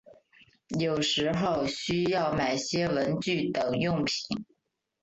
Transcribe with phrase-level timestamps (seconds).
[0.79, 4.43] 有时候需要买些文具等用品